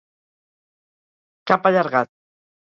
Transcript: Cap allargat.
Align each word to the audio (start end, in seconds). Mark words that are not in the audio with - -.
Cap 1.53 1.71
allargat. 1.73 2.13